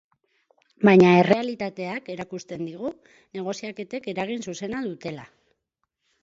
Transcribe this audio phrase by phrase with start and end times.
[0.87, 2.91] Baina errealitateak erakusten digu
[3.41, 5.29] negoziaketek eragin zuzena dutela.